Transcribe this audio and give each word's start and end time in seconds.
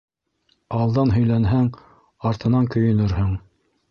Алдан 0.77 1.11
һөйләнһәң, 1.17 1.69
артынан 2.31 2.71
көйөнөрһөң. 2.77 3.31